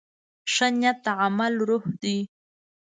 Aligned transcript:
ښه 0.53 0.67
نیت 0.79 0.97
د 1.05 1.07
عمل 1.23 1.53
روح 1.67 1.85
دی. 2.01 2.17